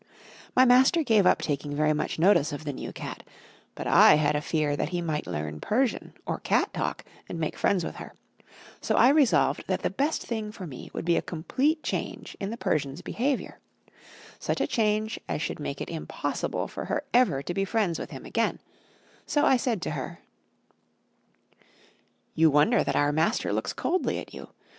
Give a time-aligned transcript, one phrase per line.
[0.55, 3.21] My master gave up taking very much notice of the new cat.
[3.75, 7.55] But I had a fear that he might learn Persian or cat talk, and make
[7.55, 8.15] friends with her;
[8.81, 12.49] so I resolved that the best thing for me would be a complete change in
[12.49, 13.59] the Persian's behaviour
[14.39, 18.09] such a change as should make it impossible for her ever to be friends with
[18.09, 18.59] him again;
[19.27, 20.21] so I said to her:
[22.33, 24.49] "You wonder that our master looks coldly at you.